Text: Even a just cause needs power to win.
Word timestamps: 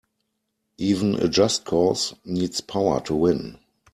Even 0.79 1.13
a 1.13 1.27
just 1.27 1.63
cause 1.63 2.15
needs 2.25 2.59
power 2.59 3.01
to 3.01 3.13
win. 3.13 3.59